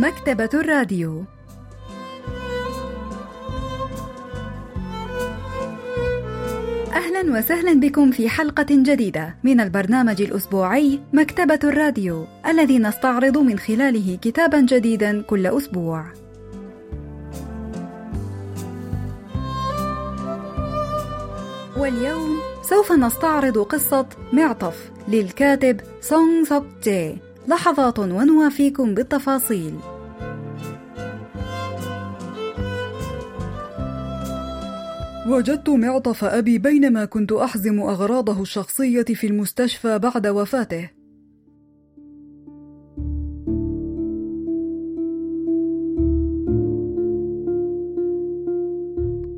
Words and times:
مكتبة 0.00 0.50
الراديو 0.54 1.24
أهلا 6.92 7.38
وسهلا 7.38 7.80
بكم 7.80 8.10
في 8.10 8.28
حلقة 8.28 8.66
جديدة 8.70 9.36
من 9.44 9.60
البرنامج 9.60 10.22
الأسبوعي 10.22 11.00
مكتبة 11.12 11.58
الراديو 11.64 12.26
الذي 12.46 12.78
نستعرض 12.78 13.38
من 13.38 13.58
خلاله 13.58 14.18
كتابا 14.22 14.60
جديدا 14.60 15.22
كل 15.22 15.46
أسبوع. 15.46 16.04
واليوم 21.76 22.38
سوف 22.62 22.92
نستعرض 22.92 23.58
قصة 23.58 24.06
معطف 24.32 24.90
للكاتب 25.08 25.80
سونغ 26.00 26.44
سوك 26.44 26.64
جي 26.82 27.18
لحظات 27.48 27.98
ونوافيكم 27.98 28.94
بالتفاصيل. 28.94 29.74
وجدت 35.26 35.68
معطف 35.68 36.24
أبي 36.24 36.58
بينما 36.58 37.04
كنت 37.04 37.32
أحزم 37.32 37.80
أغراضه 37.80 38.42
الشخصية 38.42 39.02
في 39.02 39.26
المستشفى 39.26 39.98
بعد 39.98 40.26
وفاته. 40.26 40.90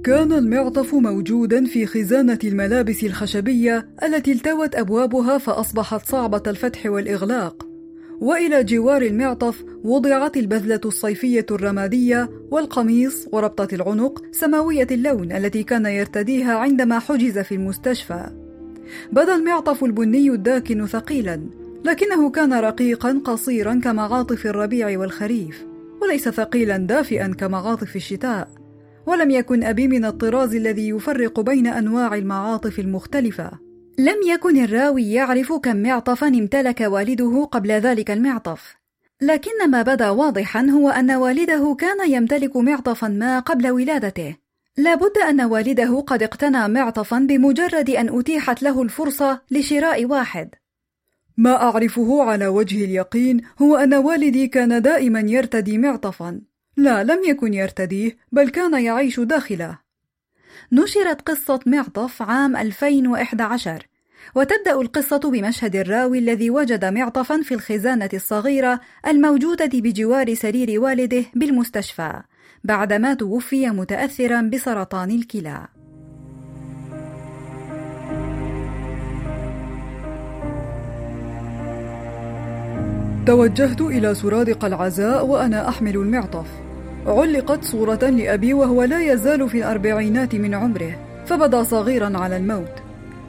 كان 0.05 0.33
المعطف 0.33 0.95
موجودا 0.95 1.65
في 1.65 1.87
خزانة 1.87 2.39
الملابس 2.45 3.05
الخشبية 3.05 3.89
التي 4.03 4.33
التوت 4.33 4.75
أبوابها 4.75 5.39
فأصبحت 5.39 6.07
صعبة 6.07 6.43
الفتح 6.47 6.87
والإغلاق. 6.87 7.66
وإلى 8.21 8.65
جوار 8.65 9.03
المعطف 9.03 9.65
وضعت 9.85 10.37
البذلة 10.37 10.81
الصيفية 10.85 11.47
الرمادية 11.51 12.31
والقميص 12.51 13.29
وربطة 13.33 13.75
العنق 13.75 14.23
سماوية 14.33 14.87
اللون 14.91 15.33
التي 15.33 15.63
كان 15.63 15.87
يرتديها 15.87 16.55
عندما 16.55 16.99
حجز 16.99 17.39
في 17.39 17.55
المستشفى. 17.55 18.27
بدا 19.13 19.35
المعطف 19.35 19.85
البني 19.85 20.31
الداكن 20.31 20.87
ثقيلا 20.87 21.41
لكنه 21.85 22.31
كان 22.31 22.53
رقيقا 22.53 23.21
قصيرا 23.25 23.81
كمعاطف 23.85 24.47
الربيع 24.47 24.99
والخريف 24.99 25.67
وليس 26.03 26.29
ثقيلا 26.29 26.77
دافئا 26.77 27.35
كمعاطف 27.39 27.97
الشتاء. 27.97 28.49
ولم 29.07 29.31
يكن 29.31 29.65
أبي 29.65 29.89
من 29.89 30.05
الطراز 30.05 30.55
الذي 30.55 30.89
يفرق 30.89 31.41
بين 31.41 31.67
أنواع 31.67 32.15
المعاطف 32.15 32.79
المختلفة. 32.79 33.66
لم 33.99 34.17
يكن 34.27 34.65
الراوي 34.65 35.13
يعرف 35.13 35.53
كم 35.53 35.77
معطفا 35.77 36.29
امتلك 36.29 36.81
والده 36.81 37.45
قبل 37.53 37.71
ذلك 37.71 38.11
المعطف. 38.11 38.77
لكن 39.21 39.71
ما 39.71 39.83
بدا 39.83 40.11
واضحا 40.11 40.67
هو 40.67 40.91
أن 40.91 41.11
والده 41.11 41.77
كان 41.79 42.11
يمتلك 42.11 42.57
معطفا 42.57 43.09
ما 43.09 43.39
قبل 43.39 43.71
ولادته. 43.71 44.37
لابد 44.77 45.19
أن 45.29 45.41
والده 45.41 46.01
قد 46.01 46.23
اقتنى 46.23 46.69
معطفا 46.69 47.19
بمجرد 47.19 47.91
أن 47.91 48.19
أتيحت 48.19 48.63
له 48.63 48.83
الفرصة 48.83 49.41
لشراء 49.51 50.05
واحد. 50.05 50.55
ما 51.37 51.63
أعرفه 51.63 52.23
على 52.23 52.47
وجه 52.47 52.85
اليقين 52.85 53.43
هو 53.63 53.77
أن 53.77 53.95
والدي 53.95 54.49
كان 54.49 54.83
دائما 54.83 55.21
يرتدي 55.21 55.79
معطفا. 55.79 56.41
لا 56.77 57.05
لم 57.05 57.21
يكن 57.29 57.55
يرتديه 57.55 58.17
بل 58.33 58.49
كان 58.49 58.85
يعيش 58.85 59.21
داخله. 59.21 59.86
نشرت 60.73 61.21
قصة 61.21 61.61
معطف 61.67 62.23
عام 62.23 62.57
2011 62.57 63.87
وتبدأ 64.35 64.81
القصة 64.81 65.31
بمشهد 65.31 65.77
الراوي 65.77 66.19
الذي 66.19 66.51
وجد 66.51 66.85
معطفا 66.85 67.43
في 67.43 67.55
الخزانة 67.55 68.09
الصغيرة 68.15 68.81
الموجودة 69.07 69.71
بجوار 69.75 70.35
سرير 70.35 70.81
والده 70.81 71.25
بالمستشفى 71.35 72.23
بعدما 72.65 73.15
توفي 73.15 73.71
متأثرا 73.71 74.43
بسرطان 74.43 75.11
الكلى. 75.11 75.67
توجهت 83.27 83.81
إلى 83.81 84.15
سرادق 84.15 84.65
العزاء 84.65 85.27
وأنا 85.27 85.69
أحمل 85.69 85.97
المعطف 85.97 86.66
علقت 87.07 87.65
صورة 87.65 88.11
لأبي 88.11 88.55
وهو 88.55 88.83
لا 88.83 89.13
يزال 89.13 89.49
في 89.49 89.59
الأربعينات 89.59 90.35
من 90.35 90.55
عمره 90.55 90.99
فبدا 91.27 91.63
صغيرا 91.63 92.19
على 92.19 92.37
الموت. 92.37 92.73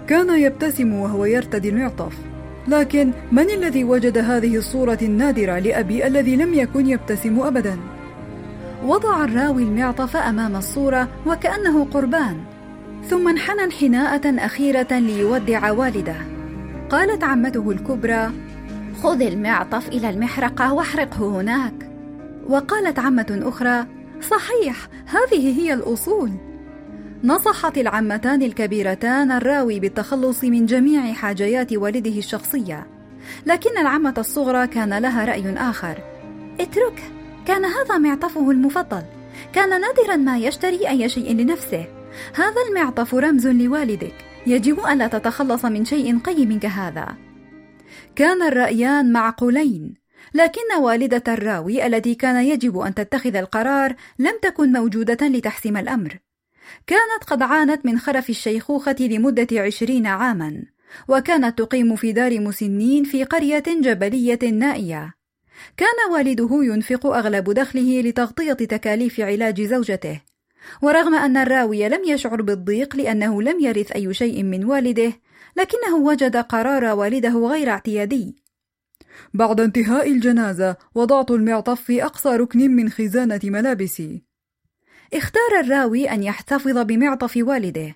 كان 0.07 0.39
يبتسم 0.39 0.93
وهو 0.93 1.25
يرتدي 1.25 1.69
المعطف. 1.69 2.13
لكن 2.67 3.11
من 3.31 3.49
الذي 3.49 3.83
وجد 3.83 4.17
هذه 4.17 4.57
الصورة 4.57 4.97
النادرة 5.01 5.59
لأبي 5.59 6.07
الذي 6.07 6.35
لم 6.35 6.53
يكن 6.53 6.87
يبتسم 6.87 7.39
أبدا؟ 7.39 7.77
وضع 8.85 9.23
الراوي 9.23 9.63
المعطف 9.63 10.15
أمام 10.15 10.55
الصورة 10.55 11.07
وكأنه 11.25 11.85
قربان. 11.85 12.37
ثم 13.09 13.27
انحنى 13.27 13.63
انحناءة 13.63 14.45
أخيرة 14.45 14.99
ليودع 14.99 15.71
والده. 15.71 16.15
قالت 16.89 17.23
عمته 17.23 17.71
الكبرى 17.71 18.31
خذ 19.03 19.21
المعطف 19.21 19.87
إلى 19.87 20.09
المحرقة 20.09 20.73
واحرقه 20.73 21.41
هناك. 21.41 21.86
وقالت 22.49 22.99
عمة 22.99 23.39
أخرى: 23.43 23.85
صحيح، 24.21 24.87
هذه 25.05 25.59
هي 25.59 25.73
الأصول. 25.73 26.31
نصحت 27.23 27.77
العمتان 27.77 28.41
الكبيرتان 28.41 29.31
الراوي 29.31 29.79
بالتخلص 29.79 30.43
من 30.43 30.65
جميع 30.65 31.13
حاجيات 31.13 31.73
والده 31.73 32.17
الشخصية، 32.17 32.87
لكن 33.45 33.77
العمة 33.77 34.13
الصغرى 34.17 34.67
كان 34.67 34.97
لها 34.97 35.25
رأي 35.25 35.53
آخر. 35.57 35.97
اتركه، 36.59 37.03
كان 37.45 37.65
هذا 37.65 37.97
معطفه 37.97 38.51
المفضل. 38.51 39.03
كان 39.53 39.69
نادرا 39.69 40.15
ما 40.15 40.37
يشتري 40.37 40.89
أي 40.89 41.09
شيء 41.09 41.33
لنفسه. 41.33 41.85
هذا 42.35 42.61
المعطف 42.69 43.15
رمز 43.15 43.47
لوالدك. 43.47 44.13
يجب 44.47 44.79
ألا 44.79 45.07
تتخلص 45.07 45.65
من 45.65 45.85
شيء 45.85 46.19
قيم 46.19 46.59
كهذا. 46.59 47.07
كان 48.15 48.41
الرأيان 48.41 49.11
معقولين 49.11 49.93
لكن 50.33 50.75
والدة 50.79 51.33
الراوي 51.33 51.87
التي 51.87 52.15
كان 52.15 52.45
يجب 52.45 52.79
أن 52.79 52.93
تتخذ 52.93 53.35
القرار 53.35 53.95
لم 54.19 54.39
تكن 54.41 54.71
موجودة 54.71 55.27
لتحسم 55.27 55.77
الأمر. 55.77 56.19
كانت 56.87 57.23
قد 57.27 57.41
عانت 57.41 57.85
من 57.85 57.99
خرف 57.99 58.29
الشيخوخة 58.29 58.95
لمدة 58.99 59.47
عشرين 59.51 60.07
عامًا، 60.07 60.63
وكانت 61.07 61.57
تقيم 61.57 61.95
في 61.95 62.11
دار 62.11 62.39
مسنين 62.39 63.03
في 63.03 63.23
قرية 63.23 63.63
جبلية 63.67 64.39
نائية. 64.51 65.13
كان 65.77 66.11
والده 66.11 66.49
ينفق 66.51 67.05
أغلب 67.05 67.51
دخله 67.51 68.01
لتغطية 68.01 68.53
تكاليف 68.53 69.19
علاج 69.19 69.61
زوجته، 69.61 70.21
ورغم 70.81 71.15
أن 71.15 71.37
الراوي 71.37 71.89
لم 71.89 72.01
يشعر 72.07 72.41
بالضيق 72.41 72.95
لأنه 72.95 73.41
لم 73.41 73.59
يرث 73.59 73.91
أي 73.91 74.13
شيء 74.13 74.43
من 74.43 74.65
والده، 74.65 75.13
لكنه 75.57 75.95
وجد 75.95 76.37
قرار 76.37 76.85
والده 76.85 77.47
غير 77.47 77.69
اعتيادي 77.69 78.46
بعد 79.33 79.59
انتهاء 79.61 80.11
الجنازة 80.11 80.75
وضعت 80.95 81.31
المعطف 81.31 81.81
في 81.81 82.03
أقصى 82.03 82.29
ركن 82.29 82.71
من 82.71 82.89
خزانة 82.89 83.39
ملابسي. 83.43 84.23
اختار 85.13 85.59
الراوي 85.59 86.09
أن 86.09 86.23
يحتفظ 86.23 86.77
بمعطف 86.77 87.37
والده. 87.41 87.95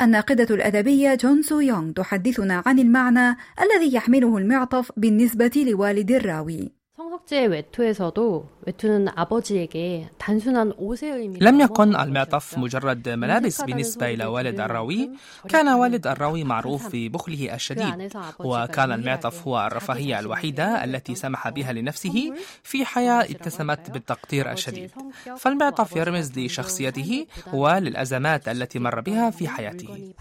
الناقدة 0.00 0.54
الأدبية 0.54 1.14
جون 1.14 1.42
سو 1.42 1.60
يونغ 1.60 1.92
تحدثنا 1.92 2.62
عن 2.66 2.78
المعنى 2.78 3.36
الذي 3.62 3.94
يحمله 3.94 4.38
المعطف 4.38 4.92
بالنسبة 4.96 5.64
لوالد 5.66 6.10
الراوي. 6.10 6.81
성석재의 7.01 7.47
외투에서도 7.47 8.49
외투는 8.65 9.07
아버지에게 9.15 10.09
단순한 10.17 10.73
옷의 10.77 11.11
의미 11.11 11.39
لم 11.39 11.59
يكن 11.59 11.95
المعطف 11.95 12.57
مجرد 12.57 13.09
ملابس 13.09 13.61
بالنسبة 13.61 14.09
إلى 14.13 14.25
والد 14.25 14.59
الراوي 14.59 15.11
كان 15.49 15.67
والد 15.67 16.07
الراوي 16.07 16.43
معروف 16.43 16.89
ببخله 16.93 17.55
الشديد 17.55 18.11
وكان 18.39 18.91
المعطف 18.91 19.47
هو 19.47 19.67
الرفاهية 19.67 20.19
الوحيدة 20.19 20.83
التي 20.83 21.15
سمح 21.15 21.49
بها 21.49 21.73
لنفسه 21.73 22.33
في 22.63 22.85
حياة 22.85 23.21
اتسمت 23.21 23.91
بالتقدير 23.91 24.51
الشديد 24.51 24.91
فالمعطف 25.37 25.95
يرمز 25.95 26.39
لشخصيته 26.39 27.25
وللأزمات 27.53 28.47
التي 28.47 28.79
مر 28.79 29.01
بها 29.01 29.29
في 29.29 29.47
حياته 29.47 30.13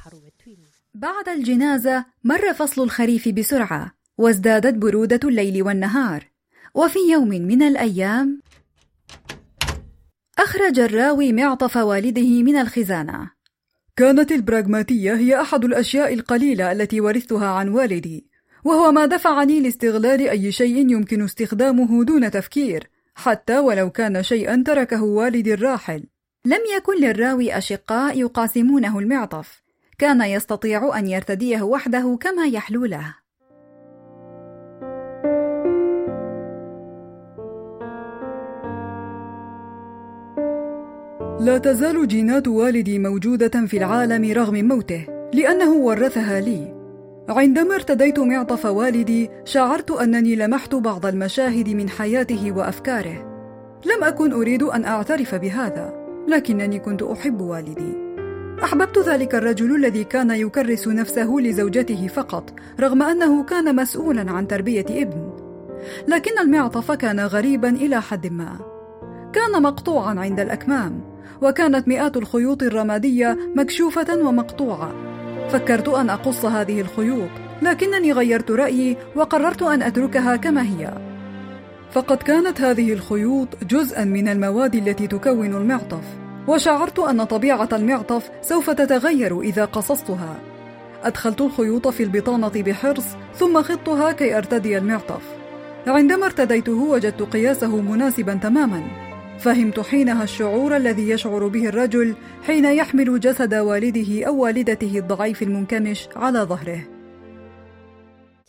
بعد 0.94 1.28
الجنازة 1.28 2.04
مر 2.24 2.52
فصل 2.54 2.82
الخريف 2.82 3.28
بسرعة 3.28 3.92
وازدادت 4.18 4.74
برودة 4.74 5.20
الليل 5.24 5.62
والنهار 5.62 6.29
وفي 6.75 6.99
يوم 7.11 7.27
من 7.27 7.61
الأيام 7.61 8.41
أخرج 10.39 10.79
الراوي 10.79 11.33
معطف 11.33 11.77
والده 11.77 12.43
من 12.43 12.55
الخزانة. 12.57 13.31
كانت 13.95 14.31
البراغماتية 14.31 15.13
هي 15.13 15.41
أحد 15.41 15.65
الأشياء 15.65 16.13
القليلة 16.13 16.71
التي 16.71 17.01
ورثتها 17.01 17.47
عن 17.47 17.69
والدي 17.69 18.27
وهو 18.65 18.91
ما 18.91 19.05
دفعني 19.05 19.59
لاستغلال 19.59 20.29
أي 20.29 20.51
شيء 20.51 20.77
يمكن 20.77 21.23
استخدامه 21.23 22.03
دون 22.03 22.31
تفكير 22.31 22.89
حتى 23.15 23.59
ولو 23.59 23.89
كان 23.89 24.23
شيئا 24.23 24.63
تركه 24.65 25.03
والدي 25.03 25.53
الراحل. 25.53 26.03
لم 26.45 26.59
يكن 26.77 27.01
للراوي 27.01 27.57
أشقاء 27.57 28.19
يقاسمونه 28.19 28.99
المعطف 28.99 29.61
كان 29.97 30.21
يستطيع 30.21 30.99
أن 30.99 31.07
يرتديه 31.07 31.61
وحده 31.61 32.17
كما 32.21 32.47
يحلو 32.47 32.85
له. 32.85 33.20
لا 41.41 41.57
تزال 41.57 42.07
جينات 42.07 42.47
والدي 42.47 42.99
موجودة 42.99 43.65
في 43.65 43.77
العالم 43.77 44.31
رغم 44.31 44.67
موته 44.67 45.05
لأنه 45.33 45.73
ورثها 45.73 46.39
لي. 46.39 46.73
عندما 47.29 47.75
ارتديت 47.75 48.19
معطف 48.19 48.65
والدي 48.65 49.29
شعرت 49.45 49.91
أنني 49.91 50.35
لمحت 50.35 50.75
بعض 50.75 51.05
المشاهد 51.05 51.69
من 51.69 51.89
حياته 51.89 52.51
وأفكاره. 52.51 53.25
لم 53.85 54.03
أكن 54.03 54.33
أريد 54.33 54.63
أن 54.63 54.85
أعترف 54.85 55.35
بهذا 55.35 55.93
لكنني 56.27 56.79
كنت 56.79 57.03
أحب 57.03 57.41
والدي. 57.41 57.97
أحببت 58.63 58.97
ذلك 58.97 59.35
الرجل 59.35 59.75
الذي 59.75 60.03
كان 60.03 60.31
يكرس 60.31 60.87
نفسه 60.87 61.35
لزوجته 61.39 62.07
فقط 62.07 62.53
رغم 62.79 63.03
أنه 63.03 63.43
كان 63.43 63.75
مسؤولا 63.75 64.31
عن 64.31 64.47
تربية 64.47 64.85
ابن. 64.89 65.33
لكن 66.07 66.39
المعطف 66.39 66.91
كان 66.91 67.19
غريبا 67.19 67.69
إلى 67.69 68.01
حد 68.01 68.27
ما. 68.27 68.59
كان 69.33 69.63
مقطوعا 69.63 70.19
عند 70.19 70.39
الأكمام. 70.39 71.10
وكانت 71.41 71.87
مئات 71.87 72.17
الخيوط 72.17 72.63
الرمادية 72.63 73.37
مكشوفة 73.55 74.17
ومقطوعة. 74.17 74.91
فكرت 75.49 75.89
أن 75.89 76.09
أقص 76.09 76.45
هذه 76.45 76.81
الخيوط 76.81 77.29
لكنني 77.61 78.11
غيرت 78.11 78.51
رأيي 78.51 78.97
وقررت 79.15 79.61
أن 79.61 79.81
أتركها 79.81 80.35
كما 80.35 80.61
هي. 80.61 80.93
فقد 81.91 82.17
كانت 82.17 82.61
هذه 82.61 82.93
الخيوط 82.93 83.47
جزءا 83.63 84.03
من 84.03 84.27
المواد 84.27 84.75
التي 84.75 85.07
تكون 85.07 85.55
المعطف 85.55 86.03
وشعرت 86.47 86.99
أن 86.99 87.23
طبيعة 87.23 87.69
المعطف 87.73 88.29
سوف 88.41 88.69
تتغير 88.69 89.41
إذا 89.41 89.65
قصصتها. 89.65 90.35
أدخلت 91.03 91.41
الخيوط 91.41 91.87
في 91.87 92.03
البطانة 92.03 92.51
بحرص 92.55 93.05
ثم 93.35 93.61
خضتها 93.61 94.11
كي 94.11 94.37
أرتدي 94.37 94.77
المعطف. 94.77 95.21
عندما 95.87 96.25
ارتديته 96.25 96.83
وجدت 96.83 97.21
قياسه 97.21 97.81
مناسبا 97.81 98.33
تماما. 98.33 99.10
فهمت 99.41 99.79
حينها 99.79 100.23
الشعور 100.23 100.77
الذي 100.77 101.09
يشعر 101.09 101.47
به 101.47 101.67
الرجل 101.67 102.15
حين 102.43 102.65
يحمل 102.65 103.19
جسد 103.19 103.53
والده 103.53 104.25
أو 104.27 104.43
والدته 104.43 104.97
الضعيف 104.97 105.41
المنكمش 105.41 106.07
على 106.15 106.39
ظهره. 106.39 106.90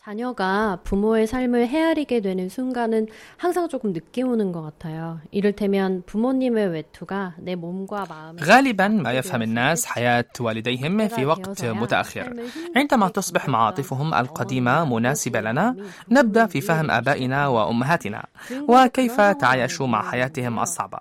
자녀가 0.08 0.78
부모의 0.84 1.26
삶을 1.26 1.68
헤아리게 1.68 2.20
되는 2.20 2.48
순간은 2.48 3.08
항상 3.36 3.68
조금 3.68 3.92
늦게 3.92 4.22
오는 4.22 4.52
것 4.52 4.62
같아요. 4.62 5.20
이를테면 5.32 6.02
부모님의 6.06 6.68
외투가 6.68 7.34
내 7.36 7.54
몸과 7.56 8.06
마음에 8.08 8.40
غالبا 8.42 8.88
ما 8.88 9.12
يفهم 9.12 9.42
الناس 9.42 9.84
حياة 9.84 10.32
والديهم 10.40 11.08
في 11.08 11.26
وقت 11.26 11.64
متأخر 11.64 12.34
عندما 12.76 13.08
تصبح 13.08 13.48
معاطفهم 13.48 14.14
القديمة 14.14 14.84
مناسبة 14.84 15.40
لنا 15.40 15.76
نبدأ 16.10 16.46
في 16.46 16.60
فهم 16.60 16.90
آبائنا 16.90 17.46
وأمهاتنا 17.46 18.26
وكيف 18.68 19.20
تعايشوا 19.20 19.86
مع 19.86 20.10
حياتهم 20.10 20.58
الصعبة 20.58 20.98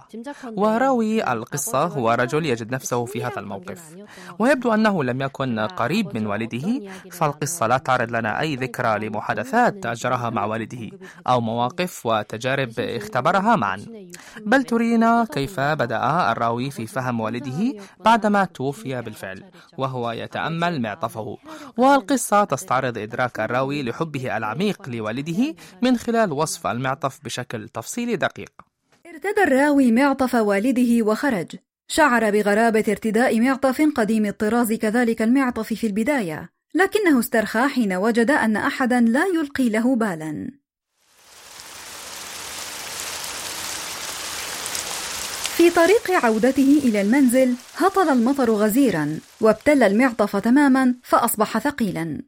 وراوي 0.57 1.31
القصة 1.31 1.85
هو 1.85 2.11
رجل 2.11 2.45
يجد 2.45 2.71
نفسه 2.71 3.05
في 3.05 3.23
هذا 3.23 3.39
الموقف 3.39 3.95
ويبدو 4.39 4.73
أنه 4.73 5.03
لم 5.03 5.21
يكن 5.21 5.59
قريب 5.59 6.15
من 6.17 6.27
والده 6.27 6.81
فالقصة 7.11 7.67
لا 7.67 7.77
تعرض 7.77 8.11
لنا 8.11 8.39
أي 8.39 8.55
ذكرى 8.55 8.90
لمحادثات 8.96 9.86
أجراها 9.86 10.30
مع 10.30 10.44
والده 10.44 10.90
أو 11.26 11.40
مواقف 11.40 12.06
وتجارب 12.06 12.72
اختبرها 12.78 13.56
معا. 13.56 13.86
بل 14.46 14.64
ترينا 14.64 15.26
كيف 15.32 15.60
بدأ 15.60 16.32
الراوي 16.32 16.70
في 16.70 16.86
فهم 16.86 17.20
والده 17.20 17.74
بعدما 18.04 18.44
توفي 18.44 19.02
بالفعل 19.02 19.44
وهو 19.78 20.10
يتأمل 20.10 20.82
معطفه. 20.82 21.38
والقصة 21.76 22.44
تستعرض 22.44 22.98
إدراك 22.98 23.40
الراوي 23.40 23.82
لحبه 23.82 24.36
العميق 24.36 24.88
لوالده 24.88 25.54
من 25.82 25.96
خلال 25.96 26.32
وصف 26.32 26.66
المعطف 26.66 27.20
بشكل 27.24 27.68
تفصيلي 27.68 28.16
دقيق. 28.16 28.52
ارتدى 29.06 29.42
الراوي 29.46 29.92
معطف 29.92 30.34
والده 30.34 31.06
وخرج. 31.06 31.56
شعر 31.88 32.30
بغرابة 32.30 32.84
ارتداء 32.88 33.40
معطف 33.40 33.82
قديم 33.96 34.26
الطراز 34.26 34.72
كذلك 34.72 35.22
المعطف 35.22 35.72
في 35.72 35.86
البداية. 35.86 36.51
لكنه 36.74 37.20
استرخى 37.20 37.68
حين 37.68 37.92
وجد 37.92 38.30
أن 38.30 38.56
أحدا 38.56 39.00
لا 39.00 39.24
يلقي 39.26 39.68
له 39.68 39.96
بالا. 39.96 40.50
في 45.56 45.70
طريق 45.70 46.10
عودته 46.10 46.80
إلى 46.84 47.00
المنزل 47.00 47.54
هطل 47.76 48.08
المطر 48.08 48.50
غزيرا 48.50 49.18
وابتل 49.40 49.82
المعطف 49.82 50.36
تماما 50.36 50.94
فأصبح 51.02 51.58
ثقيلا. 51.58 52.22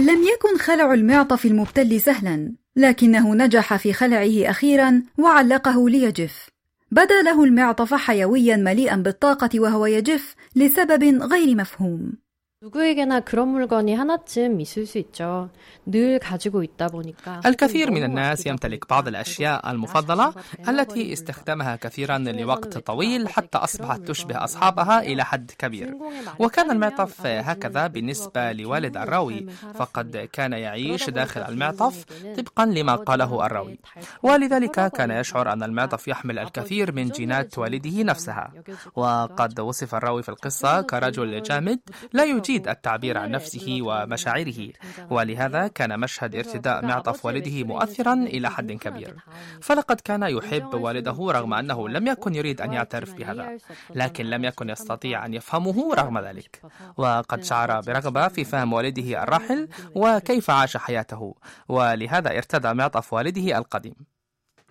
لم 0.00 0.22
يكن 0.34 0.58
خلع 0.58 0.94
المعطف 0.94 1.46
المبتل 1.46 2.00
سهلا 2.00 2.52
لكنه 2.76 3.34
نجح 3.34 3.76
في 3.76 3.92
خلعه 3.92 4.50
أخيرا 4.50 5.02
وعلقه 5.18 5.88
ليجف. 5.88 6.55
بدا 6.90 7.22
له 7.22 7.44
المعطف 7.44 7.94
حيويا 7.94 8.56
مليئا 8.56 8.96
بالطاقة 8.96 9.60
وهو 9.60 9.86
يجف 9.86 10.34
لسبب 10.56 11.22
غير 11.22 11.56
مفهوم. 11.56 12.25
누구에게나 12.63 13.21
그런 13.21 13.47
물건이 13.47 13.95
하나쯤 13.95 14.61
있을 14.61 14.85
수 14.85 14.99
있죠. 14.99 15.49
늘 15.87 16.19
가지고 16.19 16.61
있다 16.61 16.89
보니까. 16.89 17.41
الكثير 17.45 17.91
من 17.91 18.03
الناس 18.03 18.45
يمتلك 18.45 18.89
بعض 18.89 19.07
الأشياء 19.07 19.71
المفضلة 19.71 20.33
التي 20.69 21.13
استخدمها 21.13 21.75
كثيرا 21.75 22.17
لوقت 22.17 22.77
طويل 22.77 23.29
حتى 23.29 23.57
أصبحت 23.57 24.01
تشبه 24.01 24.43
أصحابها 24.43 25.01
إلى 25.01 25.25
حد 25.25 25.51
كبير 25.57 25.97
وكان 26.39 26.71
المعطف 26.71 27.25
هكذا 27.25 27.87
بالنسبة 27.87 28.51
لوالد 28.51 28.97
الراوي 28.97 29.45
فقد 29.73 30.29
كان 30.33 30.53
يعيش 30.53 31.09
داخل 31.09 31.41
المعطف 31.41 32.05
طبقا 32.37 32.65
لما 32.65 32.95
قاله 32.95 33.45
الراوي 33.45 33.79
ولذلك 34.23 34.91
كان 34.91 35.11
يشعر 35.11 35.53
أن 35.53 35.63
المعطف 35.63 36.07
يحمل 36.07 36.39
الكثير 36.39 36.91
من 36.91 37.09
جينات 37.09 37.57
والده 37.57 38.03
نفسها 38.03 38.53
وقد 38.95 39.59
وصف 39.59 39.95
الراوي 39.95 40.23
في 40.23 40.29
القصة 40.29 40.81
كرجل 40.81 41.41
جامد 41.41 41.79
لا 42.13 42.23
يجيد 42.23 42.44
يريد 42.50 42.68
التعبير 42.68 43.18
عن 43.18 43.30
نفسه 43.30 43.78
ومشاعره. 43.82 44.72
ولهذا 45.10 45.68
كان 45.68 46.00
مشهد 46.00 46.34
ارتداء 46.34 46.84
معطف 46.84 47.26
والده 47.26 47.64
مؤثرا 47.64 48.14
إلى 48.14 48.50
حد 48.50 48.72
كبير. 48.72 49.14
فلقد 49.62 50.00
كان 50.00 50.22
يحب 50.22 50.74
والده 50.74 51.16
رغم 51.20 51.54
أنه 51.54 51.88
لم 51.88 52.06
يكن 52.06 52.34
يريد 52.34 52.60
أن 52.60 52.72
يعترف 52.72 53.14
بهذا 53.14 53.58
لكن 53.94 54.24
لم 54.26 54.44
يكن 54.44 54.70
يستطيع 54.70 55.26
أن 55.26 55.34
يفهمه 55.34 55.94
رغم 55.94 56.18
ذلك. 56.18 56.62
وقد 56.96 57.44
شعر 57.44 57.80
برغبة 57.80 58.28
في 58.28 58.44
فهم 58.44 58.72
والده 58.72 59.22
الراحل 59.22 59.68
وكيف 59.94 60.50
عاش 60.50 60.76
حياته. 60.76 61.34
ولهذا 61.68 62.36
ارتدى 62.36 62.74
معطف 62.74 63.12
والده 63.12 63.58
القديم. 63.58 64.15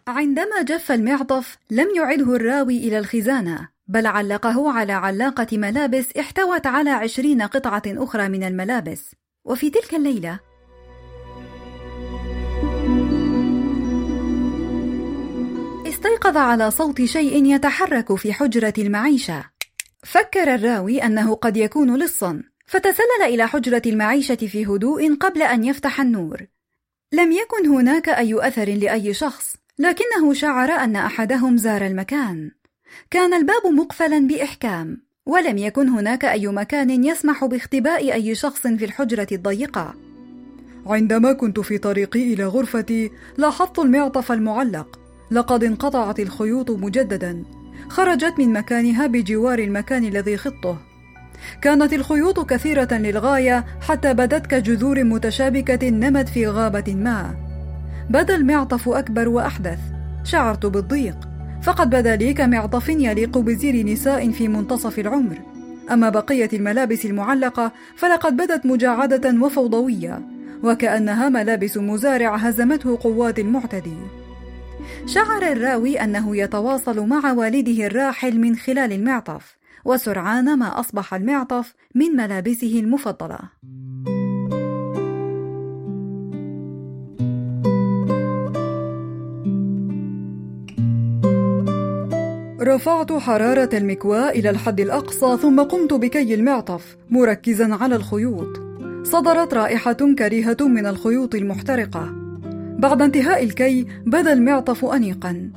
عندما 0.08 0.62
جف 0.62 0.92
المعطف 0.92 1.58
لم 1.72 1.88
يعده 1.96 2.36
الراوي 2.36 2.78
إلى 2.78 3.00
الخزانة 3.00 3.70
بل 3.88 4.08
علقه 4.08 4.72
على 4.72 4.94
علاقة 4.94 5.48
ملابس 5.58 6.18
احتوت 6.20 6.68
على 6.68 6.90
عشرين 6.90 7.42
قطعة 7.42 7.84
أخرى 7.88 8.30
من 8.30 8.44
الملابس. 8.44 9.16
وفي 9.46 9.70
تلك 9.70 9.94
الليلة 9.94 10.40
استيقظ 15.88 16.38
على 16.38 16.72
صوت 16.72 17.02
شيء 17.02 17.46
يتحرك 17.46 18.16
في 18.16 18.34
حجرة 18.34 18.74
المعيشة. 18.78 19.46
فكر 20.04 20.56
الراوي 20.56 21.04
أنه 21.04 21.36
قد 21.36 21.58
يكون 21.58 22.00
لصا 22.00 22.44
فتسلل 22.66 23.24
إلى 23.24 23.48
حجرة 23.48 23.82
المعيشة 23.86 24.36
في 24.36 24.66
هدوء 24.66 25.16
قبل 25.16 25.42
أن 25.42 25.64
يفتح 25.64 26.02
النور. 26.02 26.46
لم 27.12 27.32
يكن 27.32 27.68
هناك 27.68 28.10
أي 28.10 28.48
أثر 28.48 28.70
لأي 28.70 29.14
شخص. 29.14 29.65
لكنه 29.80 30.34
شعر 30.34 30.72
أن 30.72 30.96
أحدهم 30.96 31.58
زار 31.58 31.86
المكان. 31.86 32.52
كان 33.12 33.34
الباب 33.34 33.68
مقفلا 33.68 34.28
بإحكام 34.28 35.02
ولم 35.26 35.58
يكن 35.58 35.90
هناك 35.90 36.26
أي 36.26 36.48
مكان 36.48 37.06
يسمح 37.06 37.46
باختباء 37.46 38.14
أي 38.14 38.36
شخص 38.36 38.68
في 38.68 38.86
الحجرة 38.86 39.28
الضيقة. 39.32 39.94
عندما 40.86 41.34
كنت 41.34 41.60
في 41.60 41.78
طريقي 41.78 42.34
إلى 42.34 42.46
غرفتي 42.46 43.12
لاحظت 43.38 43.80
المعطف 43.80 44.32
المعلق. 44.32 45.00
لقد 45.32 45.64
انقطعت 45.64 46.20
الخيوط 46.20 46.72
مجددا. 46.72 47.44
خرجت 47.90 48.34
من 48.38 48.54
مكانها 48.54 49.08
بجوار 49.08 49.60
المكان 49.60 50.04
الذي 50.04 50.38
خضته 50.38 50.78
كانت 51.62 51.94
الخيوط 51.94 52.50
كثيرة 52.50 52.94
للغاية 52.94 53.66
حتى 53.82 54.14
بدت 54.14 54.48
كجذور 54.48 55.04
متشابكة 55.04 55.90
نمت 55.90 56.30
في 56.30 56.48
غابة 56.48 56.96
ما. 56.96 57.45
بدا 58.10 58.36
المعطف 58.36 58.90
أكبر 58.90 59.30
وأحدث. 59.30 59.80
شعرت 60.24 60.66
بالضيق. 60.66 61.18
فقد 61.64 61.90
بدا 61.90 62.16
لي 62.16 62.34
كمعطف 62.34 62.90
يليق 62.90 63.38
بزير 63.38 63.86
نساء 63.86 64.32
في 64.32 64.48
منتصف 64.48 65.00
العمر. 65.00 65.38
أما 65.92 66.10
بقية 66.10 66.50
الملابس 66.54 67.06
المعلقة 67.06 67.72
فلقد 67.96 68.38
بدت 68.38 68.66
مجعدة 68.66 69.46
وفوضوية 69.46 70.22
وكأنها 70.64 71.30
ملابس 71.30 71.78
مزارع 71.78 72.36
هزمته 72.36 72.98
قوات 73.02 73.40
المعتدي. 73.40 73.98
شعر 75.06 75.52
الراوي 75.52 76.00
أنه 76.00 76.38
يتواصل 76.38 77.08
مع 77.08 77.32
والده 77.32 77.88
الراحل 77.88 78.40
من 78.40 78.56
خلال 78.56 78.94
المعطف 78.94 79.58
وسرعان 79.86 80.60
ما 80.60 80.80
أصبح 80.80 81.14
المعطف 81.14 81.74
من 81.96 82.16
ملابسه 82.16 82.80
المفضلة. 82.80 83.40
رفعت 92.68 93.14
حرارة 93.14 93.70
المكواة 93.74 94.30
إلى 94.30 94.50
الحد 94.50 94.80
الأقصى 94.80 95.38
ثم 95.42 95.62
قمت 95.62 95.94
بكي 95.94 96.36
المعطف 96.36 96.98
مركزا 97.10 97.78
على 97.82 97.96
الخيوط. 97.96 98.62
صدرت 99.04 99.54
رائحة 99.54 99.94
كريهة 99.94 100.58
من 100.62 100.86
الخيوط 100.86 101.36
المحترقة. 101.36 102.10
بعد 102.80 103.02
انتهاء 103.02 103.44
الكي 103.44 103.88
بدا 104.06 104.34
المعطف 104.34 104.86
أنيقا. 104.86 105.50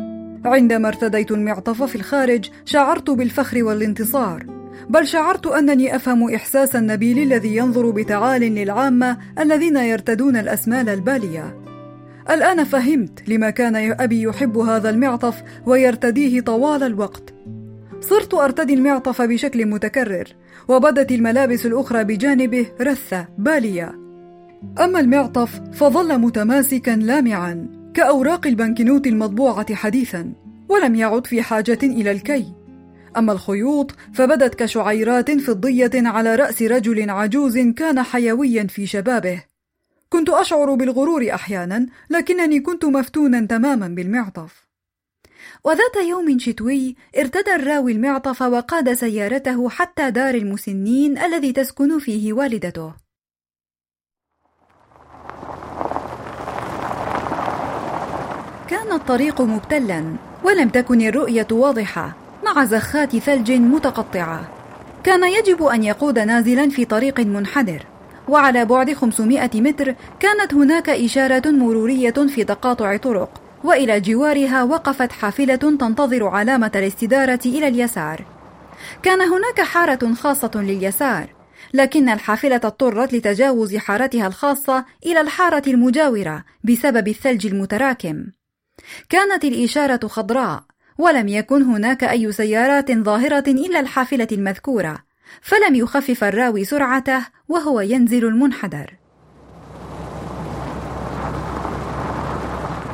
عندما 0.44 0.88
ارتديت 0.88 1.30
المعطف 1.30 1.82
في 1.82 1.96
الخارج 1.96 2.50
شعرت 2.64 3.10
بالفخر 3.10 3.64
والانتصار. 3.64 4.46
بل 4.88 5.06
شعرت 5.06 5.46
أنني 5.46 5.96
أفهم 5.96 6.34
إحساس 6.34 6.76
النبيل 6.76 7.18
الذي 7.18 7.56
ينظر 7.56 7.90
بتعال 7.90 8.40
للعامة 8.40 9.18
الذين 9.38 9.76
يرتدون 9.76 10.36
الأسمال 10.36 10.88
البالية. 10.88 11.67
الآن 12.30 12.64
فهمت 12.64 13.28
لما 13.28 13.50
كان 13.50 13.76
أبي 14.00 14.22
يحب 14.22 14.58
هذا 14.58 14.90
المعطف 14.90 15.42
ويرتديه 15.66 16.40
طوال 16.40 16.82
الوقت. 16.82 17.34
صرت 18.00 18.34
أرتدي 18.34 18.74
المعطف 18.74 19.22
بشكل 19.22 19.66
متكرر 19.66 20.24
وبدت 20.68 21.12
الملابس 21.12 21.66
الأخرى 21.66 22.04
بجانبه 22.04 22.66
رثة 22.80 23.28
بالية. 23.38 23.94
أما 24.80 25.00
المعطف 25.00 25.60
فظل 25.72 26.18
متماسكا 26.18 26.90
لامعا 26.90 27.68
كأوراق 27.94 28.46
البنكنوت 28.46 29.06
المطبوعة 29.06 29.74
حديثا 29.74 30.32
ولم 30.68 30.94
يعد 30.94 31.26
في 31.26 31.42
حاجة 31.42 31.78
إلى 31.82 32.10
الكي. 32.10 32.54
أما 33.16 33.32
الخيوط 33.32 33.94
فبدت 34.12 34.54
كشعيرات 34.54 35.30
فضية 35.30 35.90
على 35.94 36.34
رأس 36.34 36.62
رجل 36.62 37.10
عجوز 37.10 37.58
كان 37.58 38.02
حيويا 38.02 38.66
في 38.66 38.86
شبابه. 38.86 39.47
كنت 40.08 40.28
أشعر 40.30 40.74
بالغرور 40.74 41.34
أحيانا 41.34 41.86
لكنني 42.10 42.60
كنت 42.60 42.84
مفتونا 42.84 43.46
تماما 43.46 43.88
بالمعطف. 43.88 44.68
وذات 45.64 45.96
يوم 46.08 46.38
شتوي 46.38 46.96
ارتدى 47.18 47.54
الراوي 47.54 47.92
المعطف 47.92 48.42
وقاد 48.42 48.92
سيارته 48.92 49.68
حتى 49.68 50.10
دار 50.10 50.34
المسنين 50.34 51.18
الذي 51.18 51.52
تسكن 51.52 51.98
فيه 51.98 52.32
والدته. 52.32 52.92
كان 58.68 58.92
الطريق 58.92 59.40
مبتلا 59.40 60.16
ولم 60.44 60.68
تكن 60.68 61.00
الرؤية 61.00 61.46
واضحة 61.52 62.16
مع 62.44 62.64
زخات 62.64 63.16
ثلج 63.16 63.52
متقطعة. 63.52 64.48
كان 65.04 65.28
يجب 65.28 65.62
أن 65.62 65.84
يقود 65.84 66.18
نازلا 66.18 66.70
في 66.70 66.84
طريق 66.84 67.20
منحدر. 67.20 67.97
وعلى 68.28 68.64
بعد 68.64 68.92
500 68.92 69.50
متر 69.54 69.94
كانت 70.20 70.54
هناك 70.54 70.90
إشارة 70.90 71.50
مرورية 71.50 72.10
في 72.10 72.44
تقاطع 72.44 72.96
طرق 72.96 73.40
وإلى 73.64 74.00
جوارها 74.00 74.62
وقفت 74.62 75.12
حافلة 75.12 75.56
تنتظر 75.56 76.26
علامة 76.26 76.70
الاستدارة 76.74 77.40
إلى 77.46 77.68
اليسار. 77.68 78.24
كان 79.02 79.20
هناك 79.20 79.60
حارة 79.60 80.14
خاصة 80.14 80.50
لليسار 80.54 81.26
لكن 81.74 82.08
الحافلة 82.08 82.56
اضطرت 82.56 83.12
لتجاوز 83.12 83.76
حارتها 83.76 84.26
الخاصة 84.26 84.84
إلى 85.06 85.20
الحارة 85.20 85.62
المجاورة 85.66 86.44
بسبب 86.64 87.08
الثلج 87.08 87.46
المتراكم. 87.46 88.26
كانت 89.08 89.44
الإشارة 89.44 90.06
خضراء 90.06 90.62
ولم 90.98 91.28
يكن 91.28 91.62
هناك 91.62 92.04
أي 92.04 92.32
سيارات 92.32 92.92
ظاهرة 92.92 93.44
إلا 93.48 93.80
الحافلة 93.80 94.28
المذكورة 94.32 95.07
فلم 95.42 95.74
يخفف 95.74 96.24
الراوي 96.24 96.64
سرعته 96.64 97.26
وهو 97.48 97.80
ينزل 97.80 98.26
المنحدر. 98.26 98.94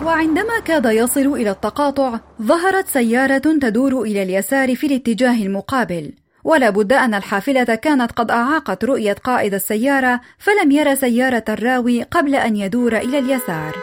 وعندما 0.05 0.61
كاد 0.65 0.87
يصل 0.87 1.27
إلى 1.27 1.51
التقاطع 1.51 2.21
ظهرت 2.43 2.89
سيارة 2.89 3.39
تدور 3.39 4.03
إلى 4.03 4.23
اليسار 4.23 4.77
في 4.77 4.87
الاتجاه 4.87 5.43
المقابل. 5.43 6.13
ولا 6.45 6.71
بد 6.71 6.93
أن 6.93 7.15
الحافلة 7.15 7.65
كانت 7.75 8.13
قد 8.13 8.31
أعاقت 8.31 8.85
رؤية 8.85 9.13
قائد 9.13 9.55
السيارة 9.55 10.21
فلم 10.39 10.71
ير 10.71 10.95
سيارة 10.95 11.45
الراوي 11.49 12.03
قبل 12.03 12.35
أن 12.35 12.57
يدور 12.57 12.97
إلى 12.97 13.19
اليسار. 13.19 13.77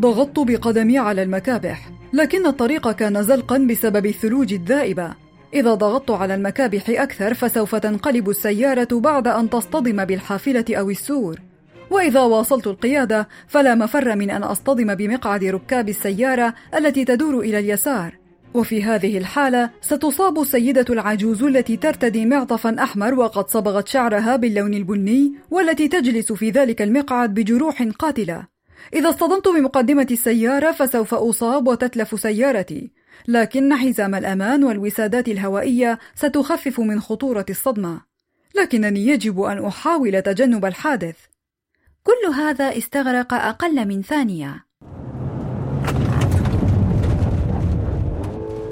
ضغطت 0.00 0.38
بقدمي 0.38 0.98
على 0.98 1.22
المكابح. 1.22 1.89
لكن 2.12 2.46
الطريق 2.46 2.90
كان 2.90 3.22
زلقا 3.22 3.58
بسبب 3.58 4.06
الثلوج 4.06 4.52
الذائبة. 4.52 5.14
إذا 5.54 5.74
ضغطت 5.74 6.10
على 6.10 6.34
المكابح 6.34 6.90
أكثر 6.90 7.34
فسوف 7.34 7.74
تنقلب 7.74 8.30
السيارة 8.30 8.88
بعد 8.92 9.28
أن 9.28 9.50
تصطدم 9.50 10.04
بالحافلة 10.04 10.64
أو 10.70 10.90
السور. 10.90 11.40
وإذا 11.90 12.20
واصلت 12.20 12.66
القيادة 12.66 13.28
فلا 13.48 13.74
مفر 13.74 14.16
من 14.16 14.30
أن 14.30 14.42
أصطدم 14.42 14.94
بمقعد 14.94 15.44
ركاب 15.44 15.88
السيارة 15.88 16.54
التي 16.78 17.04
تدور 17.04 17.40
إلى 17.40 17.58
اليسار. 17.58 18.20
وفي 18.54 18.82
هذه 18.82 19.18
الحالة 19.18 19.70
ستصاب 19.80 20.40
السيدة 20.40 20.84
العجوز 20.90 21.42
التي 21.42 21.76
ترتدي 21.76 22.26
معطفا 22.26 22.76
أحمر 22.82 23.14
وقد 23.14 23.48
صبغت 23.48 23.88
شعرها 23.88 24.36
باللون 24.36 24.74
البني 24.74 25.32
والتي 25.50 25.88
تجلس 25.88 26.32
في 26.32 26.50
ذلك 26.50 26.82
المقعد 26.82 27.34
بجروح 27.34 27.82
قاتلة. 27.82 28.49
إذا 28.94 29.08
اصطدمت 29.08 29.48
بمقدمة 29.48 30.06
السيارة 30.10 30.72
فسوف 30.72 31.14
أصاب 31.14 31.68
وتتلف 31.68 32.20
سيارتي، 32.20 32.90
لكن 33.28 33.74
حزام 33.74 34.14
الأمان 34.14 34.64
والوسادات 34.64 35.28
الهوائية 35.28 35.98
ستخفف 36.14 36.80
من 36.80 37.00
خطورة 37.00 37.46
الصدمة، 37.50 38.00
لكنني 38.56 39.06
يجب 39.06 39.40
أن 39.40 39.64
أحاول 39.64 40.22
تجنب 40.22 40.64
الحادث. 40.64 41.16
كل 42.02 42.34
هذا 42.34 42.78
استغرق 42.78 43.34
أقل 43.34 43.88
من 43.88 44.02
ثانية. 44.02 44.64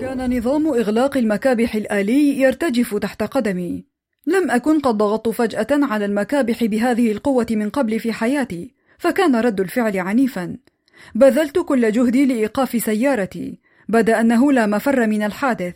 كان 0.01 0.37
نظام 0.37 0.67
إغلاق 0.67 1.17
المكابح 1.17 1.75
الآلي 1.75 2.41
يرتجف 2.41 2.97
تحت 2.97 3.23
قدمي. 3.23 3.85
لم 4.27 4.51
أكن 4.51 4.81
قد 4.81 4.99
ضغطت 4.99 5.29
فجأة 5.29 5.67
على 5.71 6.05
المكابح 6.05 6.65
بهذه 6.65 7.13
القوة 7.13 7.47
من 7.51 7.71
قبل 7.71 8.01
في 8.01 8.13
حياتي. 8.13 8.78
فكان 8.99 9.37
رد 9.37 9.61
الفعل 9.61 9.99
عنيفا. 9.99 10.57
بذلت 11.15 11.59
كل 11.59 11.93
جهدي 11.93 12.27
لإيقاف 12.27 12.85
سيارتي. 12.85 13.59
بدأ 13.89 14.21
أنه 14.21 14.53
لا 14.53 14.67
مفر 14.67 15.07
من 15.07 15.23
الحادث. 15.23 15.75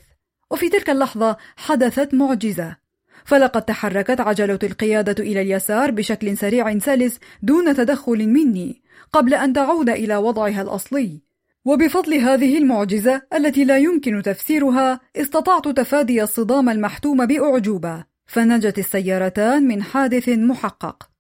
وفي 0.51 0.69
تلك 0.69 0.91
اللحظة 0.91 1.37
حدثت 1.57 2.15
معجزة. 2.15 2.77
فلقد 3.25 3.63
تحركت 3.63 4.21
عجلة 4.21 4.59
القيادة 4.63 5.25
إلى 5.25 5.43
اليسار 5.43 5.91
بشكل 5.91 6.37
سريع 6.37 6.79
سلس 6.79 7.19
دون 7.43 7.75
تدخل 7.75 8.29
مني 8.29 8.83
قبل 9.13 9.35
أن 9.35 9.53
تعود 9.53 9.91
إلى 9.91 10.17
وضعها 10.17 10.63
الأصلي. 10.63 11.21
وبفضل 11.65 12.15
هذه 12.15 12.59
المعجزة 12.59 13.23
التي 13.35 13.65
لا 13.65 13.79
يمكن 13.79 14.23
تفسيرها 14.23 15.01
استطعت 15.17 15.69
تفادي 15.69 16.23
الصدام 16.23 16.69
المحتوم 16.69 17.27
بأعجوبة. 17.27 18.05
فنجت 18.27 18.79
السيارتان 18.79 19.69
من 19.69 19.83
حادث 19.83 20.29
محقق. 20.29 21.12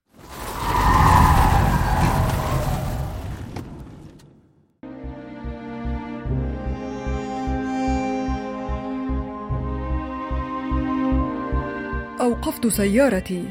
أوقفت 12.33 12.67
سيارتي. 12.67 13.45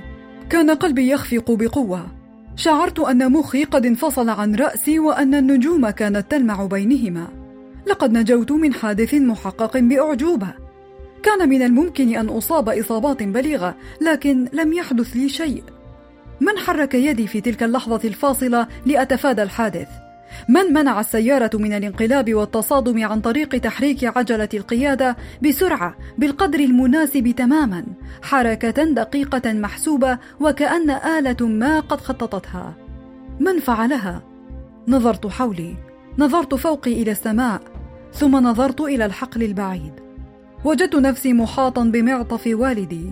كان 0.49 0.71
قلبي 0.71 1.09
يخفق 1.09 1.51
بقوة. 1.51 2.07
شعرت 2.55 2.99
أن 2.99 3.31
مخي 3.31 3.63
قد 3.63 3.85
انفصل 3.85 4.29
عن 4.29 4.55
رأسي 4.55 4.99
وأن 4.99 5.35
النجوم 5.35 5.89
كانت 5.89 6.31
تلمع 6.31 6.65
بينهما. 6.65 7.27
لقد 7.87 8.11
نجوت 8.11 8.51
من 8.51 8.73
حادث 8.73 9.13
محقق 9.13 9.77
بأعجوبة. 9.77 10.53
كان 11.23 11.49
من 11.49 11.61
الممكن 11.61 12.17
أن 12.17 12.29
أصاب 12.29 12.69
إصابات 12.69 13.23
بليغة 13.23 13.75
لكن 14.01 14.47
لم 14.53 14.73
يحدث 14.73 15.15
لي 15.15 15.29
شيء. 15.29 15.63
من 16.41 16.57
حرك 16.57 16.93
يدي 16.93 17.27
في 17.27 17.41
تلك 17.41 17.63
اللحظة 17.63 18.01
الفاصلة 18.03 18.67
لأتفادى 18.85 19.43
الحادث؟ 19.43 19.87
من 20.49 20.73
منع 20.73 20.99
السيارة 20.99 21.49
من 21.53 21.73
الانقلاب 21.73 22.33
والتصادم 22.33 23.03
عن 23.03 23.21
طريق 23.21 23.49
تحريك 23.49 24.17
عجلة 24.17 24.49
القيادة 24.53 25.17
بسرعة 25.43 25.95
بالقدر 26.17 26.59
المناسب 26.59 27.33
تماما 27.37 27.83
حركة 28.21 28.83
دقيقة 28.83 29.53
محسوبة 29.53 30.17
وكأن 30.39 30.89
آلة 30.89 31.47
ما 31.47 31.79
قد 31.79 32.01
خططتها. 32.01 32.73
من 33.39 33.59
فعلها؟ 33.59 34.21
نظرت 34.87 35.27
حولي. 35.27 35.75
نظرت 36.17 36.55
فوقي 36.55 37.01
إلى 37.01 37.11
السماء. 37.11 37.61
ثم 38.13 38.35
نظرت 38.35 38.81
إلى 38.81 39.05
الحقل 39.05 39.43
البعيد. 39.43 39.93
وجدت 40.65 40.95
نفسي 40.95 41.33
محاطا 41.33 41.83
بمعطف 41.83 42.41
والدي. 42.47 43.11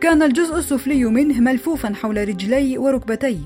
كان 0.00 0.22
الجزء 0.22 0.56
السفلي 0.56 1.04
منه 1.04 1.40
ملفوفا 1.40 1.92
حول 1.94 2.28
رجلي 2.28 2.78
وركبتي 2.78 3.40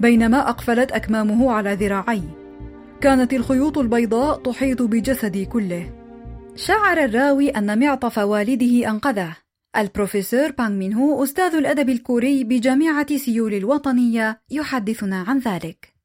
بينما 0.00 0.48
أقفلت 0.48 0.92
أكمامه 0.92 1.52
على 1.52 1.74
ذراعي. 1.74 2.39
كانت 3.01 3.33
الخيوط 3.33 3.77
البيضاء 3.77 4.41
تحيط 4.41 4.81
بجسدي 4.81 5.45
كله 5.45 5.93
شعر 6.55 6.97
الراوي 6.97 7.49
أن 7.49 7.79
معطف 7.79 8.17
والده 8.17 8.89
أنقذه 8.89 9.35
البروفيسور 9.77 10.51
بانغ 10.51 10.69
مين 10.69 10.93
هو 10.93 11.23
أستاذ 11.23 11.55
الأدب 11.55 11.89
الكوري 11.89 12.43
بجامعة 12.43 13.17
سيول 13.17 13.53
الوطنية 13.53 14.41
يحدثنا 14.49 15.21
عن 15.21 15.39
ذلك 15.39 15.95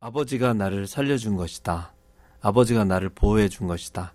아버지가 0.00 0.52
나를 0.54 0.86
살려준 0.86 1.36
것이다. 1.36 1.92
아버지가 2.42 2.84
나를 2.84 3.08
보호해 3.08 3.48
준 3.48 3.66
것이다. 3.66 4.12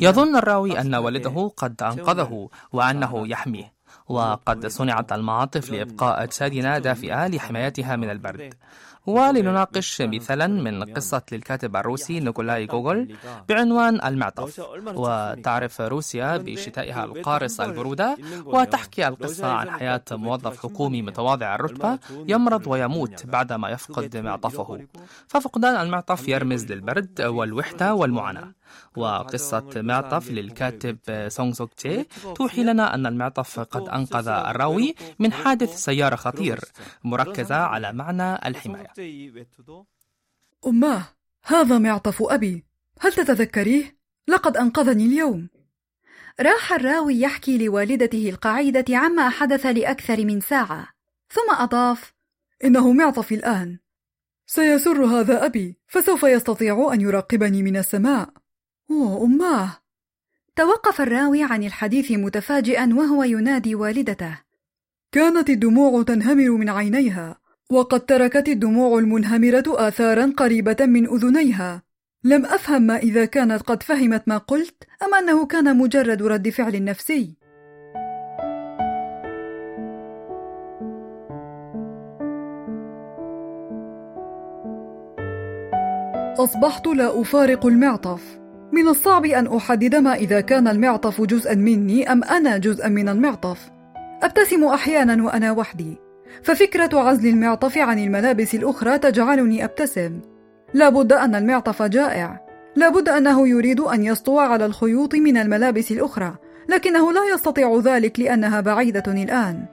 يظن 0.00 0.36
الراوي 0.36 0.80
أن 0.80 0.94
والده 0.94 1.52
قد 1.56 1.82
أنقذه 1.82 2.48
وأنه 2.72 3.28
يحميه 3.28 3.72
وقد 4.08 4.66
صنعت 4.66 5.12
المعاطف 5.12 5.70
لإبقاء 5.70 6.22
أجسادنا 6.22 6.78
دافئة 6.78 7.26
لحمايتها 7.26 7.96
من 7.96 8.10
البرد 8.10 8.54
ولنناقش 9.07 10.01
مثالا 10.01 10.47
من 10.47 10.83
قصة 10.83 11.21
للكاتب 11.31 11.75
الروسي 11.75 12.19
نيكولاي 12.19 12.65
جوجل 12.65 13.15
بعنوان 13.49 14.01
المعطف. 14.05 14.59
وتعرف 14.95 15.81
روسيا 15.81 16.37
بشتائها 16.37 17.05
القارص 17.05 17.59
البرودة 17.61 18.17
وتحكي 18.45 19.07
القصة 19.07 19.47
عن 19.47 19.69
حياة 19.69 20.03
موظف 20.11 20.59
حكومي 20.63 21.01
متواضع 21.01 21.55
الرتبة 21.55 21.99
يمرض 22.27 22.67
ويموت 22.67 23.25
بعدما 23.25 23.69
يفقد 23.69 24.17
معطفه. 24.17 24.79
ففقدان 25.27 25.81
المعطف 25.81 26.27
يرمز 26.27 26.65
للبرد 26.71 27.21
والوحدة 27.21 27.93
والمعاناة. 27.93 28.51
وقصة 28.95 29.71
معطف 29.75 30.31
للكاتب 30.31 30.97
سونغ 31.27 31.53
سوك 31.53 31.73
تشي 31.73 32.03
توحي 32.35 32.63
لنا 32.63 32.93
أن 32.95 33.05
المعطف 33.05 33.59
قد 33.59 33.89
أنقذ 33.89 34.27
الراوي 34.27 34.95
من 35.19 35.33
حادث 35.33 35.75
سيارة 35.75 36.15
خطير 36.15 36.59
مركزة 37.03 37.55
على 37.55 37.93
معنى 37.93 38.47
الحماية. 38.47 38.87
أماه 40.67 41.03
هذا 41.43 41.77
معطف 41.77 42.23
أبي. 42.23 42.65
هل 42.99 43.13
تتذكريه؟ 43.13 43.97
لقد 44.27 44.57
أنقذني 44.57 45.05
اليوم. 45.05 45.49
راح 46.39 46.73
الراوي 46.73 47.21
يحكي 47.21 47.65
لوالدته 47.65 48.29
القعيدة 48.29 48.97
عما 48.97 49.29
حدث 49.29 49.65
لأكثر 49.65 50.25
من 50.25 50.41
ساعة. 50.41 50.87
ثم 51.29 51.55
أضاف 51.55 52.13
إنه 52.63 52.91
معطفي 52.93 53.35
الآن. 53.35 53.79
سيسر 54.45 55.05
هذا 55.05 55.45
أبي 55.45 55.77
فسوف 55.87 56.23
يستطيع 56.23 56.89
أن 56.93 57.01
يراقبني 57.01 57.63
من 57.63 57.77
السماء. 57.77 58.29
أماه 58.91 59.77
توقف 60.55 61.01
الراوي 61.01 61.43
عن 61.43 61.63
الحديث 61.63 62.11
متفاجئا 62.11 62.89
وهو 62.93 63.23
ينادي 63.23 63.75
والدته. 63.75 64.39
كانت 65.11 65.49
الدموع 65.49 66.03
تنهمر 66.03 66.49
من 66.49 66.69
عينيها 66.69 67.37
وقد 67.69 68.05
تركت 68.05 68.47
الدموع 68.47 68.99
المنهمرة 68.99 69.63
آثارا 69.67 70.33
قريبة 70.37 70.77
من 70.79 71.07
أذنيها. 71.07 71.83
لم 72.23 72.45
أفهم 72.45 72.81
ما 72.81 72.97
إذا 72.97 73.25
كانت 73.25 73.61
قد 73.61 73.83
فهمت 73.83 74.23
ما 74.27 74.37
قلت 74.37 74.83
أم 75.03 75.15
أنه 75.15 75.45
كان 75.45 75.77
مجرد 75.77 76.23
رد 76.23 76.49
فعل 76.49 76.83
نفسي. 76.83 77.37
أصبحت 86.39 86.87
لا 86.87 87.21
أفارق 87.21 87.65
المعطف. 87.65 88.36
من 88.77 88.87
الصعب 88.87 89.25
أن 89.25 89.55
أحدد 89.55 89.95
ما 89.95 90.13
إذا 90.13 90.41
كان 90.41 90.67
المعطف 90.67 91.21
جزءا 91.21 91.55
مني 91.55 92.11
أم 92.11 92.23
أنا 92.23 92.57
جزءا 92.57 92.87
من 92.87 93.09
المعطف. 93.09 93.71
أبتسم 94.23 94.63
أحيانا 94.63 95.23
وأنا 95.23 95.51
وحدي. 95.51 95.97
ففكرة 96.43 96.99
عزل 96.99 97.29
المعطف 97.29 97.77
عن 97.77 97.99
الملابس 97.99 98.55
الأخرى 98.55 98.97
تجعلني 98.97 99.63
أبتسم. 99.63 100.19
لابد 100.73 101.13
أن 101.13 101.35
المعطف 101.35 101.81
جائع. 101.81 102.41
لابد 102.75 103.09
أنه 103.09 103.47
يريد 103.47 103.79
أن 103.79 104.03
يسطو 104.03 104.39
على 104.39 104.65
الخيوط 104.65 105.15
من 105.15 105.37
الملابس 105.37 105.91
الأخرى 105.91 106.35
لكنه 106.69 107.13
لا 107.13 107.21
يستطيع 107.33 107.81
ذلك 107.83 108.19
لأنها 108.19 108.61
بعيدة 108.61 109.03
الآن. 109.07 109.65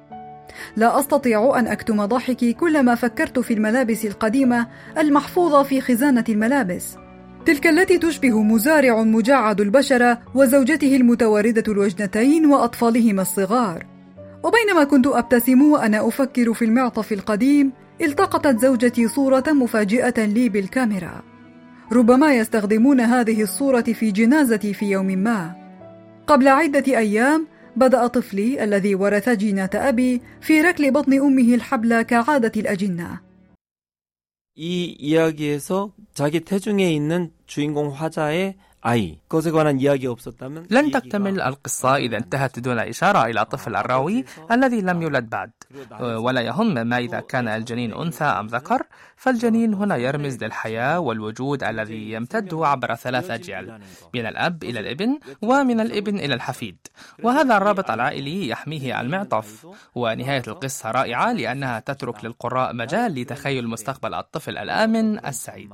لا 0.77 0.99
أستطيع 0.99 1.59
أن 1.59 1.67
أكتم 1.67 2.05
ضحكي 2.05 2.53
كلما 2.53 2.95
فكرت 2.95 3.39
في 3.39 3.55
الملابس 3.55 4.05
القديمة 4.05 4.67
المحفوظة 4.99 5.63
في 5.63 5.81
خزانة 5.81 6.25
الملابس. 6.29 6.97
تلك 7.47 7.67
التي 7.67 7.99
تشبه 7.99 8.43
مزارع 8.43 9.03
مجعد 9.03 9.61
البشرة 9.61 10.19
وزوجته 10.35 10.97
المتوردة 10.97 11.73
الوجنتين 11.73 12.47
وأطفالهما 12.47 13.23
الصغار. 13.23 13.87
وبينما 14.45 14.85
كنت 14.85 15.07
أبتسم 15.07 15.63
وأنا 15.63 16.09
أفكر 16.09 16.55
في 16.55 16.65
المعطف 16.65 17.13
القديم 17.13 17.73
التقطت 18.01 18.61
زوجتي 18.61 19.09
صورة 19.09 19.45
مفاجئة 19.49 20.25
لي 20.25 20.49
بالكاميرا. 20.49 21.23
ربما 21.93 22.35
يستخدمون 22.35 23.01
هذه 23.01 23.43
الصورة 23.43 23.81
في 23.81 24.11
جنازتي 24.11 24.75
في 24.75 24.91
يوم 24.91 25.07
ما. 25.07 25.53
قبل 26.27 26.49
عدة 26.49 26.99
أيام 26.99 27.47
بدأ 27.77 28.07
طفلي 28.07 28.65
الذي 28.65 28.95
ورث 28.95 29.29
جينة 29.29 29.71
أبي 29.75 30.23
في 30.41 30.61
ركل 30.61 30.91
بطن 30.91 31.13
أمه 31.13 31.55
الحبل 31.55 32.03
كعادة 32.03 32.53
الأجنة. 32.57 33.21
이 34.57 34.97
이야기에서 34.99 35.93
자기 36.13 36.41
태중에 36.41 36.93
있는 36.93 37.33
주인공 37.47 37.91
화자의 37.93 38.57
أي. 38.87 39.19
لن 40.71 40.91
تكتمل 40.91 41.41
القصة. 41.41 41.97
إذا 41.97 42.17
انتهت 42.17 42.59
دون 42.59 42.79
إشارة 42.79 43.25
إلى 43.27 43.45
طفل 43.45 43.77
الراوي 43.77 44.25
الذي 44.51 44.81
لم 44.81 45.03
يولد 45.03 45.31
بعد. 45.31 45.51
ولا 46.01 46.41
يهم 46.41 46.87
ما 46.87 46.99
إذا 46.99 47.21
كان 47.21 47.49
الجنين 47.49 47.95
أنثى 47.95 48.25
أم 48.25 48.47
ذكر. 48.47 48.83
فالجنين 49.17 49.75
هنا 49.75 49.97
يرمز 49.97 50.45
للحياة 50.45 51.01
والوجود 51.01 51.65
الذي 51.65 52.13
يمتد 52.13 52.55
عبر 52.55 52.95
ثلاث 52.95 53.31
أجيال 53.31 53.81
من 54.15 54.27
الأب 54.27 54.65
إلى 54.65 54.81
الابن 54.81 55.19
ومن 55.43 55.81
الابن 55.81 56.19
إلى 56.19 56.35
الحفيد. 56.35 56.77
وهذا 57.23 57.57
الرابط 57.57 57.91
العائلي 57.91 58.49
يحميه 58.49 59.01
المعطف. 59.01 59.67
ونهاية 59.95 60.43
القصة 60.49 60.91
رائعة 60.91 61.33
لأنها 61.33 61.81
تترك 61.81 62.25
للقراء 62.25 62.75
مجال 62.75 63.15
لتخيل 63.15 63.69
مستقبل 63.69 64.15
الطفل 64.15 64.59
الآمن 64.59 65.27
السعيد. 65.27 65.73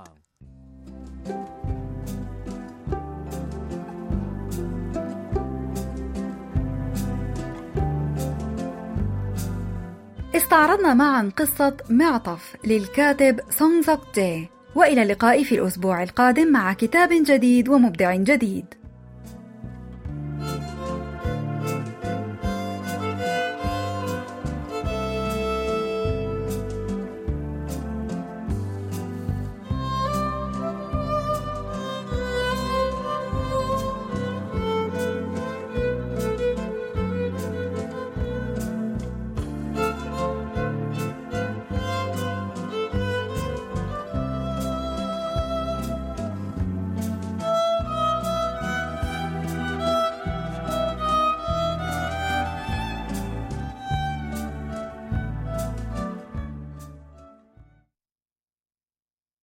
استعرضنا 10.34 10.94
معا 10.94 11.30
قصة 11.36 11.76
معطف 11.88 12.56
للكاتب 12.64 13.40
سونغ 13.50 13.82
زوك 13.82 14.00
جي 14.14 14.48
وإلى 14.74 15.02
اللقاء 15.02 15.42
في 15.42 15.54
الأسبوع 15.54 16.02
القادم 16.02 16.52
مع 16.52 16.72
كتاب 16.72 17.08
جديد 17.12 17.68
ومبدع 17.68 18.14
جديد. 18.14 18.79